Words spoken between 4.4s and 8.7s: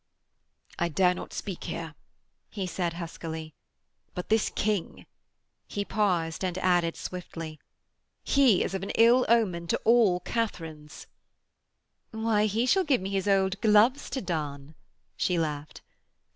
King....' He paused and added swiftly: 'He